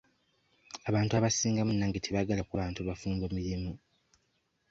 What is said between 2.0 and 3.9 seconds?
tebaagala kuwa bantu bafumbo mirimu.